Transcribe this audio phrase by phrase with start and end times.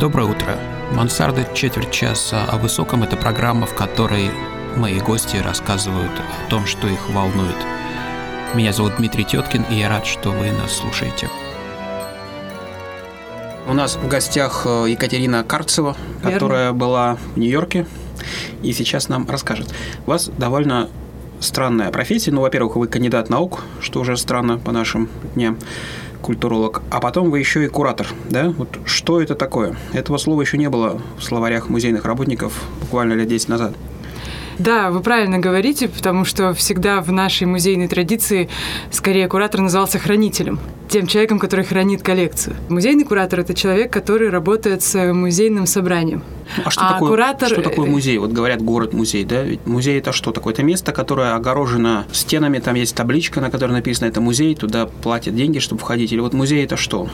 [0.00, 0.58] Доброе утро.
[0.92, 4.28] Мансарда четверть часа о высоком– это программа, в которой
[4.76, 7.54] мои гости рассказывают о том, что их волнует.
[8.54, 11.30] Меня зовут Дмитрий Теткин, и я рад, что вы нас слушаете.
[13.68, 16.32] У нас в гостях э, Екатерина Карцева, Верно.
[16.32, 17.86] которая была в Нью-Йорке
[18.64, 19.72] и сейчас нам расскажет.
[20.06, 20.90] У вас довольно
[21.38, 22.32] странная профессия.
[22.32, 25.56] Ну, во-первых, вы кандидат наук, что уже странно по нашим дням,
[26.24, 26.82] культуролог.
[26.90, 28.48] А потом вы еще и куратор, да?
[28.56, 29.76] Вот что это такое?
[29.92, 33.74] Этого слова еще не было в словарях музейных работников буквально лет 10 назад.
[34.58, 38.48] Да, вы правильно говорите, потому что всегда в нашей музейной традиции
[38.90, 40.60] скорее куратор назывался хранителем,
[40.94, 42.54] тем человеком, который хранит коллекцию.
[42.68, 46.22] Музейный куратор– это человек, который работает с музейным собранием.
[46.64, 48.16] А что, А такое, куратор- что такое музей?
[48.18, 49.42] Вот говорят город-музей, да?
[49.42, 50.52] Ведь музей это что такое?
[50.52, 55.34] Это место, которое огорожено стенами, там есть табличка, на которой написано «это музей», туда платят
[55.34, 56.12] деньги, чтобы входить.
[56.12, 57.08] Или вот музей это что?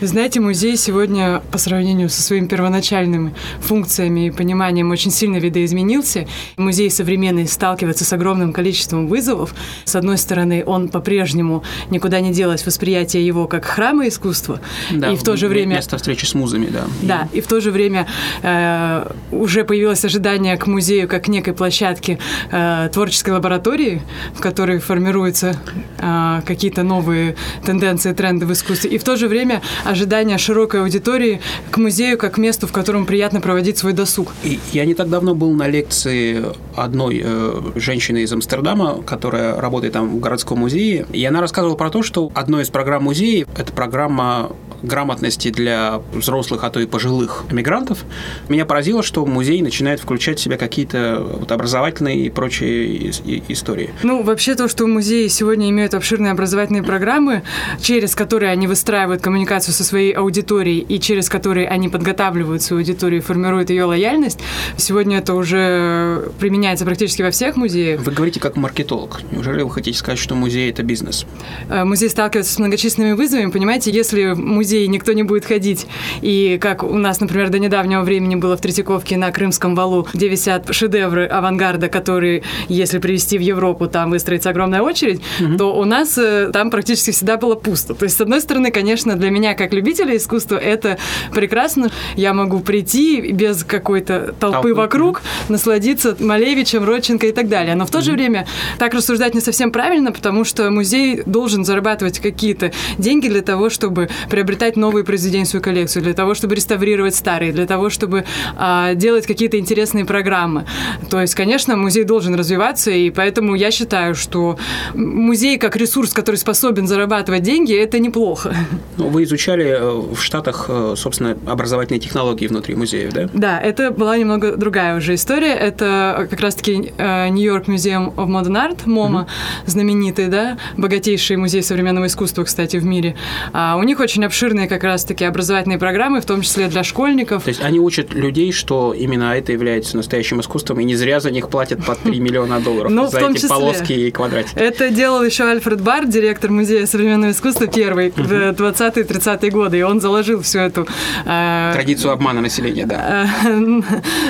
[0.00, 6.28] Вы знаете, музей сегодня по сравнению со своими первоначальными функциями и пониманием очень сильно видоизменился.
[6.56, 9.54] Музей современный сталкивается с огромным количеством вызовов.
[9.86, 15.16] С одной стороны, он по-прежнему никуда не делось восприятие его как храма искусства, Да, и
[15.16, 16.84] в то же время Место встречи с музами, да.
[17.02, 18.06] Да, и в то же время
[18.42, 22.18] э, уже появилось ожидание к музею как некой площадке
[22.50, 24.02] э, творческой лаборатории,
[24.34, 25.56] в которой формируются
[25.98, 28.90] э, какие-то новые тенденции, тренды в искусстве.
[28.90, 33.40] И в то же время ожидание широкой аудитории к музею как месту, в котором приятно
[33.40, 34.32] проводить свой досуг.
[34.42, 36.44] И я не так давно был на лекции
[36.76, 41.90] одной э, женщины из Амстердама, которая работает там в городском музее, и она рассказывала про
[41.90, 44.50] то, что одной из программ музея– это программа
[44.84, 48.04] грамотности для взрослых, а то и пожилых мигрантов.
[48.48, 53.10] Меня поразило, что музей начинает включать в себя какие-то вот образовательные и прочие
[53.48, 53.90] истории.
[54.02, 57.42] Ну, вообще то, что музеи сегодня имеют обширные образовательные программы,
[57.80, 63.20] через которые они выстраивают коммуникацию со своей аудиторией и через которые они подготавливают свою аудиторию
[63.20, 64.40] и формируют ее лояльность,
[64.76, 68.00] сегодня это уже применяется практически во всех музеях.
[68.00, 69.20] Вы говорите как маркетолог.
[69.30, 71.26] Неужели вы хотите сказать, что музей– это бизнес?
[71.68, 73.50] Э, Музей сталкивается с многочисленными вызовами.
[73.50, 74.38] Понимаете, если в
[74.74, 75.86] музей никто не будет ходить,
[76.20, 80.28] и как у нас, например, до недавнего времени было в Третьяковке на Крымском валу, где
[80.28, 85.20] висят шедевры авангарда, которые, если привезти в Европу, там выстроится огромная очередь,
[85.58, 87.94] то у нас э, там практически всегда было пусто.
[87.94, 90.98] То есть, с одной стороны, конечно, для меня, как любителя искусства, это
[91.32, 91.90] прекрасно.
[92.16, 97.76] Я могу прийти без какой-то толпы Толпы, вокруг, насладиться Малевичем, Родченко и так далее.
[97.76, 98.46] Но в то же время
[98.78, 104.08] так рассуждать не совсем правильно, потому что музей должен зарабатывать какие-то деньги для того, чтобы
[104.28, 108.24] приобретать новые произведения свою коллекцию, для того, чтобы реставрировать старые, для того, чтобы
[108.56, 110.66] а, делать какие-то интересные программы.
[111.10, 114.58] То есть, конечно, музей должен развиваться, и поэтому я считаю, что
[114.94, 118.54] музей как ресурс, который способен зарабатывать деньги, это неплохо.
[118.96, 123.28] Ну, Вы изучали э, в Штатах, э, собственно, образовательные технологии внутри музеев, да?
[123.32, 125.54] Да, это была немного другая уже история.
[125.54, 129.26] Это как раз-таки э, Нью-Йорк Museum of Modern Art, МОМА,
[129.66, 133.16] знаменитый, да, богатейший музей современного искусства, кстати, в мире.
[133.52, 134.24] А у них очень
[134.54, 137.44] обширные как раз-таки образовательные программы, в том числе для школьников.
[137.44, 141.30] То есть они учат людей, что именно это является настоящим искусством, и не зря за
[141.30, 143.48] них платят по 3 миллиона долларов Ну, за эти числе.
[143.48, 144.56] полоски и квадратики.
[144.56, 150.00] Это делал еще Альфред Бар, директор Музея современного искусства, первый, в 20-30-е годы, и он
[150.00, 150.86] заложил всю эту...
[151.24, 153.28] э, Традицию обмана населения, да.
[153.44, 153.48] э,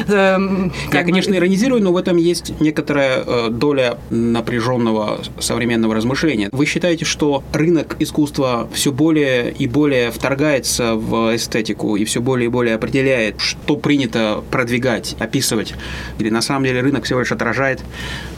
[0.09, 6.49] эм, Я, конечно, иронизирую, но в этом есть некоторая э, доля напряженного современного размышления.
[6.53, 12.47] Вы считаете, что рынок искусства все более и более вторгается в эстетику и все более
[12.47, 15.75] и более определяет, что принято продвигать, описывать?
[16.19, 17.81] Или на самом деле рынок всего лишь отражает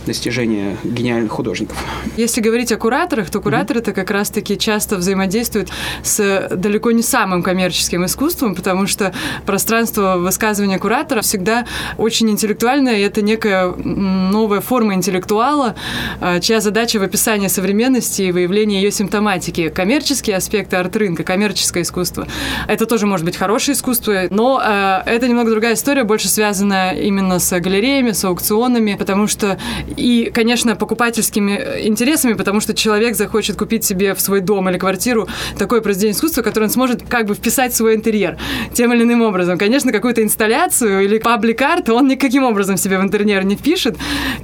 [0.06, 1.76] достижения гениальных художников?
[2.16, 5.68] Если говорить о кураторах, то кураторы это как раз-таки часто взаимодействуют
[6.02, 9.12] с далеко не самым коммерческим искусством, потому что
[9.44, 11.66] пространство высказывания куратора всегда
[11.98, 15.74] очень интеллектуальное, и это некая новая форма интеллектуала,
[16.20, 19.68] а, чья задача в описании современности и выявлении ее симптоматики.
[19.68, 22.26] Коммерческие аспекты арт-рынка, коммерческое искусство.
[22.68, 27.38] Это тоже может быть хорошее искусство, но э, это немного другая история, больше связанная именно
[27.38, 29.59] с галереями, с аукционами, потому что
[29.97, 35.28] и, конечно, покупательскими интересами, потому что человек захочет купить себе в свой дом или квартиру
[35.59, 38.39] такое произведение искусства, которое он сможет как бы вписать в свой интерьер
[38.75, 39.59] тем или иным образом.
[39.59, 43.97] Конечно, какую-то инсталляцию или паблик-арт он никаким образом себе в интерьер не впишет.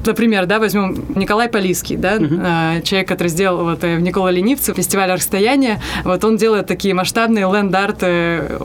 [0.05, 4.77] Например, да, возьмем Николай Полиский, да, э, человек, который сделал вот э, в Никола Ленивцев
[4.77, 8.03] фестиваль расстояния, вот он делает такие масштабные ленд-арт,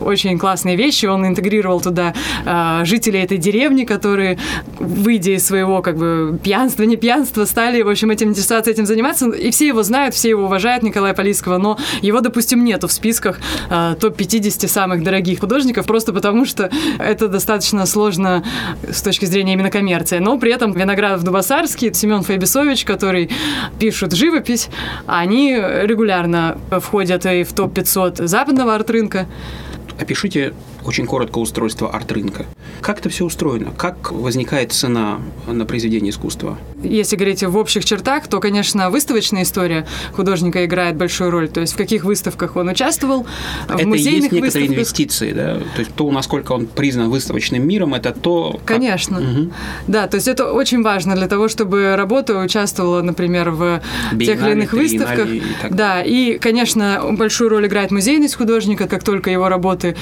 [0.01, 2.13] очень классные вещи, он интегрировал туда
[2.45, 4.37] э, жителей этой деревни, которые,
[4.79, 8.85] выйдя из своего как бы пьянства пьянство, не пьянство, стали, в общем, этим интересоваться, этим
[8.85, 9.29] заниматься.
[9.29, 13.39] И все его знают, все его уважают, Николая Полицкого, но его, допустим, нету в списках
[13.69, 16.69] э, топ-50 самых дорогих художников, просто потому что
[16.99, 18.43] это достаточно сложно
[18.89, 20.19] с точки зрения именно коммерции.
[20.19, 23.29] Но при этом Виноградов Дубасарский, Семен Файбисович, который
[23.79, 24.69] пишут живопись,
[25.07, 29.25] они регулярно входят и в топ-500 западного арт-рынка.
[29.99, 30.53] Опишите
[30.87, 32.45] очень коротко устройство арт-рынка.
[32.81, 33.71] Как это все устроено?
[33.77, 36.57] Как возникает цена на произведение искусства?
[36.83, 41.49] Если говорить в общих чертах, то, конечно, выставочная история художника играет большую роль.
[41.49, 43.25] То есть в каких выставках он участвовал,
[43.67, 44.69] это в музейных есть некоторые выставках.
[44.75, 45.55] инвестиции, да?
[45.75, 48.59] То есть то, насколько он признан выставочным миром, это то...
[48.65, 49.19] как- Конечно.
[49.19, 49.51] Мгм.
[49.87, 53.81] Да, то есть это очень важно для того, чтобы работа участвовала, например, в
[54.11, 55.27] тех или Биеннале, иных выставках.
[55.29, 58.87] и так Да, и, конечно, большую роль играет музейность художника.
[58.87, 59.95] Как только его работы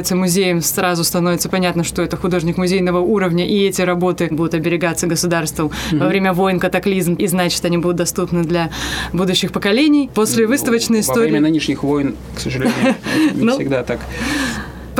[0.00, 5.06] приобретаются музеем, сразу становится понятно, что это художник музейного уровня, и эти работы будут оберегаться
[5.06, 8.70] государством во время войн, катаклизм, и значит, они будут доступны для
[9.12, 10.10] будущих поколений.
[10.14, 11.30] После выставочной Во истории...
[11.30, 12.94] время нынешних войн, к сожалению,
[13.34, 14.00] не Ну, всегда так.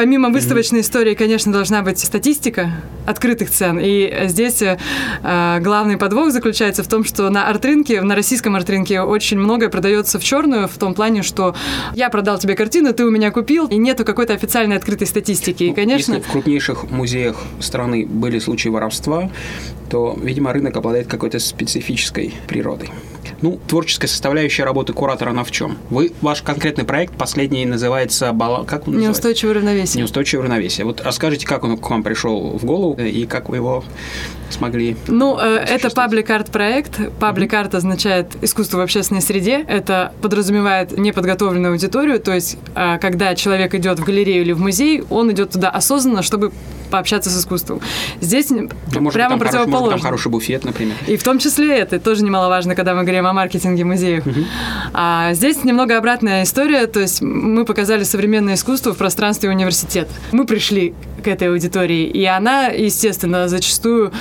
[0.01, 2.71] Помимо выставочной истории, конечно, должна быть статистика
[3.05, 3.79] открытых цен.
[3.79, 4.79] И здесь э,
[5.61, 10.25] главный подвох заключается в том, что на арт-рынке, на российском арт-рынке очень многое продается в
[10.25, 11.55] черную, в том плане, что
[11.95, 15.65] я продал тебе картину, ты у меня купил, и нету какой-то официальной открытой статистики.
[15.65, 19.31] И, конечно, Если в крупнейших музеях страны были случаи воровства,
[19.91, 22.89] то, видимо, рынок обладает какой-то специфической природой.
[23.43, 25.79] Ну, творческая составляющая работы куратора, она в чем?
[25.91, 28.33] Вы, ваш конкретный проект, последний, называется...
[28.33, 29.09] бала- Как он называется?
[29.09, 30.01] неустойчивое равновесие.
[30.03, 30.85] Неустойчивое равновесие.
[30.85, 33.85] Вот расскажите, как он к вам пришел в голову и как вы его
[34.51, 34.97] смогли...
[35.07, 36.99] Ну, э, это паблик-арт проект.
[37.19, 39.65] Паблик-арт означает искусство в общественной среде.
[39.69, 45.03] Это подразумевает неподготовленную аудиторию, то есть, э, когда человек идет в галерею или в музей,
[45.11, 46.53] он идет туда осознанно, чтобы
[46.91, 47.81] пообщаться с искусством.
[48.21, 48.69] Здесь Ну,
[49.01, 49.91] может, прямо там хороший, может, противоположно.
[49.93, 50.97] там хороший буфет, например.
[51.07, 54.25] И в том числе это тоже немаловажно, когда мы говорим о маркетинге музеев.
[54.93, 60.11] А здесь немного обратная история, то есть мы показали современное искусство в пространстве университета.
[60.33, 64.13] Мы пришли к этой аудитории, и она, естественно, зачастую,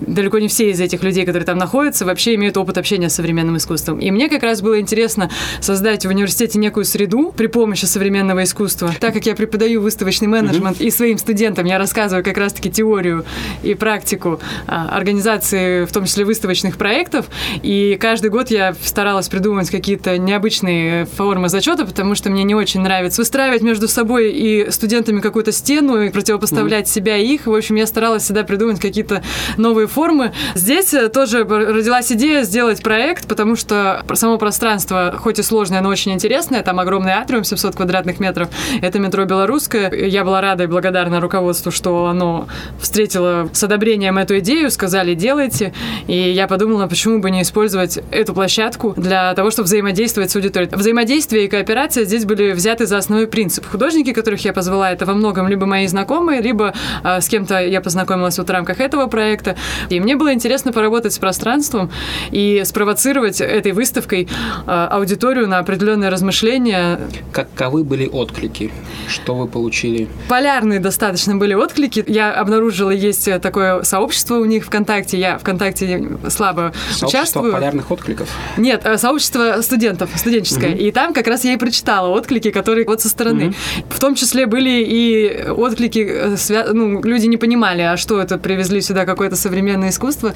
[0.00, 3.56] далеко не все из этих людей, которые там находятся, вообще имеют опыт общения с современным
[3.56, 3.98] искусством.
[3.98, 5.30] И мне как раз было интересно
[5.60, 8.92] создать в университете некую среду при помощи современного искусства.
[8.98, 13.24] Так как я преподаю выставочный менеджмент, и своим студентам я рассказываю как раз-таки теорию
[13.62, 17.26] и практику а, организации, в том числе выставочных проектов,
[17.62, 22.80] и каждый год я старалась придумать какие-то необычные формы зачета, потому что мне не очень
[22.80, 26.10] нравится выстраивать между собой и студентами какую-то стену и
[26.40, 27.46] противопоставлять себя и их.
[27.46, 29.22] В общем, я старалась всегда придумать какие-то
[29.56, 30.32] новые формы.
[30.54, 35.88] Здесь э, тоже родилась идея сделать проект, потому что само пространство, хоть и сложное, но
[35.88, 38.48] очень интересное, там огромный атриум, 700 квадратных метров,
[38.80, 39.92] это метро Белорусское.
[39.92, 42.48] Я была рада и благодарна руководству, что оно
[42.80, 45.72] встретило с одобрением эту идею, сказали, делайте.
[46.06, 50.70] И я подумала, почему бы не использовать эту площадку для того, чтобы взаимодействовать с аудиторией.
[50.74, 53.66] Взаимодействие и кооперация здесь были взяты за основной принцип.
[53.66, 56.72] Художники, которых я позвала, это во многом либо мои знакомые, либо
[57.02, 59.56] а, с кем-то я познакомилась вот в рамках этого проекта.
[59.88, 61.90] И мне было интересно поработать с пространством
[62.30, 64.28] и спровоцировать этой выставкой
[64.66, 67.00] а, аудиторию на определенные размышления.
[67.32, 68.70] Каковы были отклики?
[69.08, 70.08] Что вы получили?
[70.28, 72.04] Полярные достаточно были отклики.
[72.06, 75.18] Я обнаружила, есть такое сообщество у них ВКонтакте.
[75.18, 77.52] Я ВКонтакте слабо Сообщество участвую.
[77.52, 78.28] полярных откликов?
[78.56, 80.74] Нет, э, сообщество студентов, студенческое.
[80.74, 83.54] И там как раз я и прочитала отклики, которые вот со стороны.
[83.88, 88.38] В том числе были и отклики, э, свя- ну, люди не понимали, а что это,
[88.38, 90.32] привезли сюда какое-то современное искусство,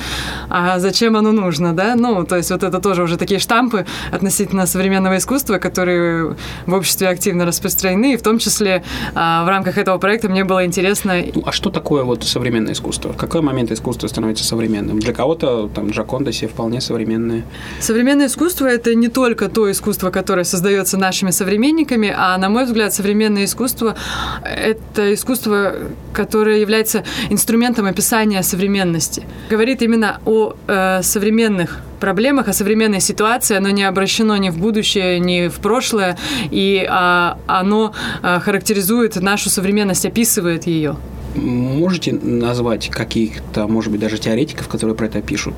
[0.49, 1.95] а зачем оно нужно, да?
[1.97, 6.37] Ну, то есть вот это тоже уже такие штампы относительно современного искусства, которые
[6.67, 8.83] в обществе активно распространены, и в том числе
[9.15, 13.13] а, в рамках этого проекта мне было интересно Ну, а что такое вот современное искусство?
[13.13, 14.99] В какой момент искусство становится современным?
[14.99, 17.45] Для кого-то там Джаконда себе вполне современное.
[17.81, 22.93] Современное искусство– это не только то искусство, которое создается нашими современниками, а, на мой взгляд,
[22.93, 23.97] современное искусство–
[24.45, 25.74] это искусство,
[26.13, 29.25] которое является инструментом описания современности.
[29.51, 35.19] Говорит именно о э, современных проблемах, о современной ситуации, оно не обращено ни в будущее,
[35.21, 36.19] ни в прошлое,
[36.51, 40.97] и а, оно а, характеризует нашу современность, описывает ее.
[41.35, 45.55] Можете назвать каких-то, может быть, даже теоретиков, которые про это пишут?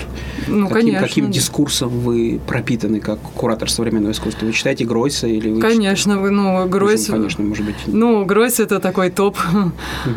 [0.47, 1.07] Ну, каким, конечно.
[1.07, 4.47] каким дискурсом вы пропитаны как куратор современного искусства?
[4.47, 7.07] Вы читаете Гройса или вы Конечно, вы, ну, читаете- Гройс...
[7.07, 7.75] Конечно, может быть.
[7.87, 9.37] Ну, Гройс это такой топ.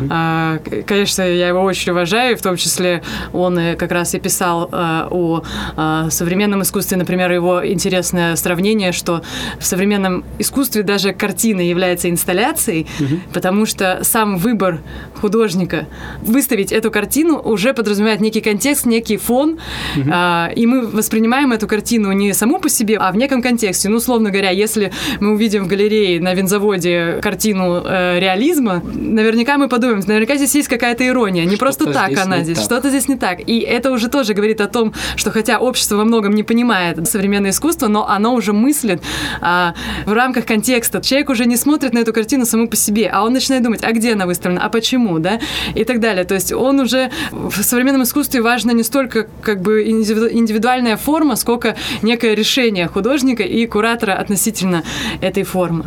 [0.08, 3.02] А, к- Конечно, я его очень уважаю, в том числе
[3.32, 5.42] он э, как раз и писал э, о
[5.76, 9.22] э, современном искусстве, например, его интересное сравнение, что
[9.58, 12.86] в современном искусстве даже картина является инсталляцией,
[13.34, 14.80] потому что сам выбор
[15.20, 15.86] художника художника.
[16.22, 19.58] Выставить эту картину уже подразумевает некий контекст, некий фон,
[19.96, 20.10] угу.
[20.10, 23.88] э, и мы воспринимаем эту картину не саму по себе, а в неком контексте.
[23.88, 29.68] Ну, условно говоря, если мы увидим в галерее на винзаводе картину э, реализма, наверняка мы
[29.68, 33.40] подумаем, наверняка здесь есть какая-то ирония, не просто так она здесь, что-то здесь не так.
[33.46, 37.50] И это уже тоже говорит о том, что хотя общество во многом не понимает современное
[37.50, 39.02] искусство, но оно уже мыслит
[39.40, 39.74] а,
[40.06, 41.00] в рамках контекста.
[41.00, 43.92] Человек уже не смотрит на эту картину саму по себе, а он начинает думать, а
[43.92, 45.39] где она выставлена, а почему, да,
[45.74, 46.24] и так далее.
[46.24, 51.76] То есть он уже в современном искусстве важно не столько как бы индивидуальная форма, сколько
[52.02, 54.82] некое решение художника и куратора относительно
[55.20, 55.86] этой формы.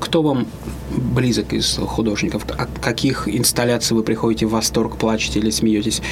[0.00, 0.46] Кто вам
[0.96, 2.44] близок из художников?
[2.58, 6.02] От каких инсталляций вы приходите в восторг, плачете или смеетесь?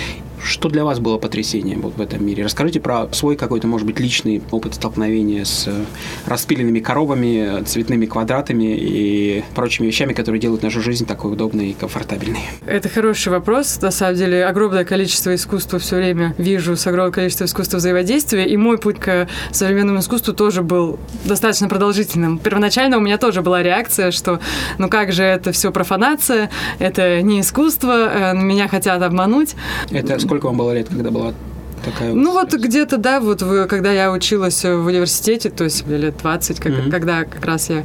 [0.44, 2.44] Что для вас было потрясением вот в этом мире?
[2.44, 5.84] Расскажите про свой какой-то, может быть, личный опыт столкновения с э,
[6.26, 12.40] распиленными коробами, цветными квадратами и прочими вещами, которые делают нашу жизнь такой удобной и комфортабельной.
[12.66, 13.80] Это хороший вопрос.
[13.80, 18.56] На самом деле, огромное количество искусства все время вижу, с огромным количеством искусства взаимодействия, и
[18.56, 22.38] мой путь к современному искусству тоже был достаточно продолжительным.
[22.38, 24.40] Первоначально у меня тоже была реакция, что
[24.78, 29.54] ну как же это все профанация, это не искусство, э, меня хотят обмануть.
[29.90, 31.34] Это сколько вам было лет, когда была
[31.84, 36.16] такая Ну вот где-то, да, вот вы, когда я училась в университете, то есть лет
[36.18, 36.90] 20, как, mm-hmm.
[36.90, 37.84] когда как раз я,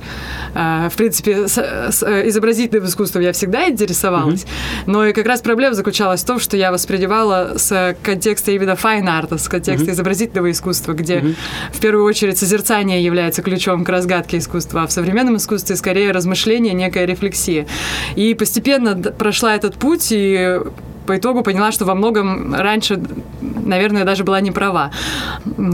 [0.54, 4.84] э, в принципе, с, с изобразительным искусством я всегда интересовалась, mm-hmm.
[4.86, 9.38] но и как раз проблема заключалась в том, что я воспринимала с контекста именно art,
[9.38, 9.94] с контекста mm-hmm.
[9.94, 11.36] изобразительного искусства, где mm-hmm.
[11.74, 16.74] в первую очередь созерцание является ключом к разгадке искусства, а в современном искусстве скорее размышление,
[16.74, 17.68] некая рефлексия.
[18.16, 20.60] И постепенно прошла этот путь, и
[21.08, 23.02] по итогу поняла, что во многом раньше,
[23.42, 24.92] наверное, даже была не права.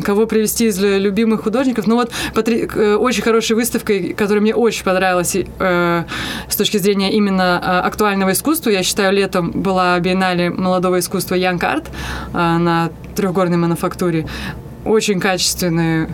[0.05, 1.87] Кого привести из любимых художников?
[1.87, 2.11] Ну вот
[2.47, 6.03] э, очень хорошей выставкой, которая мне очень понравилась э,
[6.47, 11.63] с точки зрения именно э, актуального искусства, я считаю, летом была биеннале молодого искусства Янг
[11.63, 11.89] Арт
[12.33, 14.27] э, на трехгорной мануфактуре.
[14.85, 16.09] Очень качественные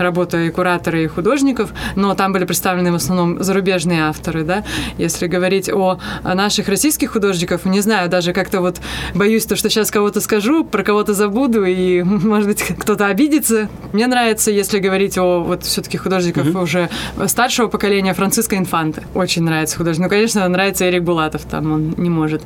[0.00, 4.64] работа и куратора, и художников, но там были представлены в основном зарубежные авторы, да.
[4.98, 8.80] Если говорить о наших российских художников, не знаю, даже как-то вот
[9.14, 13.68] боюсь то, что сейчас кого-то скажу, про кого-то забуду, и, может быть, кто-то обидится.
[13.92, 16.62] Мне нравится, если говорить о вот все-таки художников mm-hmm.
[16.62, 16.88] уже
[17.26, 19.02] старшего поколения, Франциско Инфанте.
[19.14, 20.04] Очень нравится художник.
[20.04, 22.42] Ну, конечно, нравится Эрик Булатов, там он не может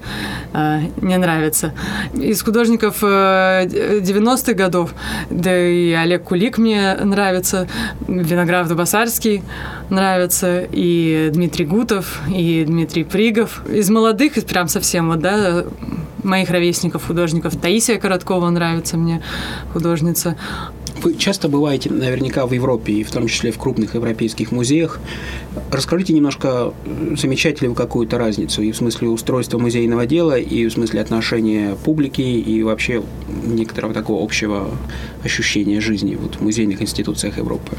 [0.53, 1.73] э, не нравиться.
[2.15, 3.67] Из художников э,
[4.01, 4.95] 90-х годов,
[5.31, 7.69] да и Олег Кулик мне нравится, нравится,
[8.09, 9.43] Виноградов Басарский
[9.91, 13.63] нравится, и Дмитрий Гутов, и Дмитрий Пригов.
[13.69, 15.65] Из молодых, прям совсем вот, да,
[16.23, 17.57] моих ровесников, художников.
[17.57, 19.23] Таисия Короткова нравится мне,
[19.73, 20.37] художница.
[21.03, 25.01] Вы часто бываете наверняка в Европе, и в том числе в крупных европейских музеях.
[25.71, 26.73] Расскажите немножко,
[27.17, 31.77] замечаете ли вы какую-то разницу и в смысле устройства музейного дела, и в смысле отношения
[31.85, 33.03] публики, и вообще
[33.45, 34.71] некоторого такого общего
[35.25, 37.77] ощущения жизни вот, в музейных институциях Европы?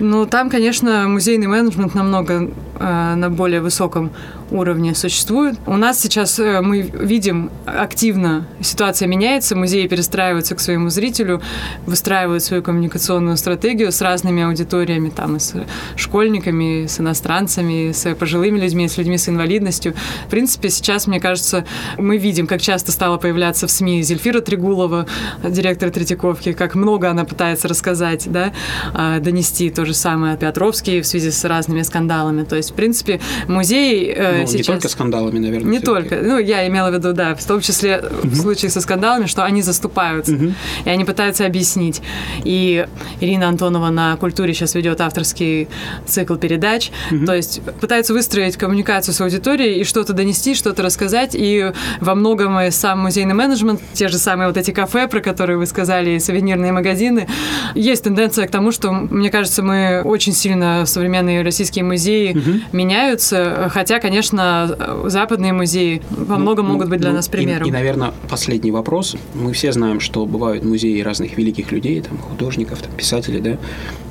[0.00, 4.10] Ну, там, конечно, музейный менеджмент намного э, на более высоком
[4.50, 5.56] уровне существует.
[5.66, 11.40] У нас сейчас э, мы видим активно ситуация меняется, музеи перестраиваются к своему зрителю,
[11.86, 15.54] выстраивают свою коммуникационную стратегию с разными аудиториями, там и с
[15.96, 19.94] школьниками, и с иностранцами, и с пожилыми людьми, и с людьми с инвалидностью.
[20.26, 21.64] В принципе, сейчас, мне кажется,
[21.98, 25.06] мы видим, как часто стала появляться в СМИ Зельфира Трегулова,
[25.44, 28.52] директор Третьяковки, как много она пытается рассказать, да,
[28.94, 32.44] а, донести то же самое Петровский в связи с разными скандалами.
[32.44, 34.68] То есть, в принципе, музей э, ну, сейчас...
[34.68, 35.70] Не только скандалами, наверное.
[35.70, 36.16] Не только.
[36.16, 38.28] Ну, я имела в виду, да, в том числе угу.
[38.28, 40.52] в случае со скандалами, что они заступаются, угу.
[40.84, 42.02] и они пытаются объяснить.
[42.44, 42.86] И
[43.20, 45.68] Ирина Антонова на «Культуре» сейчас ведет авторский
[46.06, 47.26] цикл передач, угу.
[47.26, 52.58] то есть пытаются выстроить коммуникацию с аудиторией и что-то донести, что-то рассказать, и во многом
[52.60, 56.20] и сам музейный менеджмент, те же самые вот эти кафе, про которые вы сказали, и
[56.20, 57.26] сувенирные магазины,
[57.74, 62.60] есть тенденция к тому, что, мне кажется, мы очень сильно современные российские музеи угу.
[62.72, 67.28] меняются, хотя, конечно, конечно, западные музеи во ну, многом ну, могут быть для ну, нас
[67.28, 67.66] примером.
[67.66, 69.16] И, и, наверное, последний вопрос.
[69.34, 73.58] Мы все знаем, что бывают музеи разных великих людей, там, художников, там, писателей, да.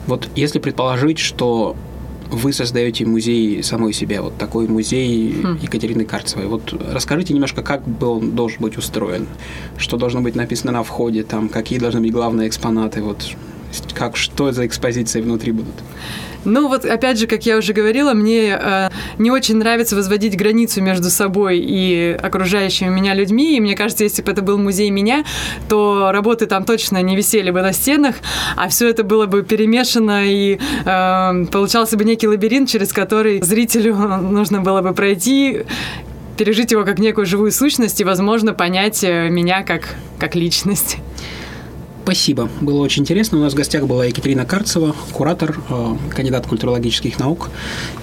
[0.08, 1.76] Вот если предположить, что
[2.32, 5.58] вы создаете музей самой себе, вот такой музей хм.
[5.64, 6.46] Екатерины Карцевой.
[6.46, 9.26] Вот расскажите немножко, как был он должен быть устроен,
[9.78, 13.36] что должно быть написано на входе, там, какие должны быть главные экспонаты, вот
[13.96, 15.74] как, что за экспозиции внутри будут?
[16.46, 20.82] Ну вот, опять же, как я уже говорила, мне э, не очень нравится возводить границу
[20.82, 23.58] между собой и окружающими меня людьми.
[23.58, 25.26] И мне кажется, если бы это был музей меня,
[25.68, 28.16] то работы там точно не висели бы на стенах,
[28.56, 33.96] а все это было бы перемешано и э, получался бы некий лабиринт, через который зрителю
[34.22, 35.64] нужно было бы пройти
[36.38, 40.98] пережить его как некую живую сущность и, возможно, понять э, меня как, как личность.
[42.10, 42.50] Спасибо.
[42.60, 43.38] Было очень интересно.
[43.38, 47.52] У нас в гостях была Екатерина Карцева, куратор, э, кандидат культурологических наук.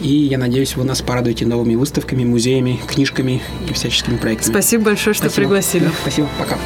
[0.00, 4.52] И я надеюсь, вы нас порадуете новыми выставками, музеями, книжками и всяческими проектами.
[4.52, 5.48] Спасибо большое, что спасибо.
[5.48, 5.84] пригласили.
[5.86, 6.28] Да, спасибо.
[6.38, 6.56] Пока.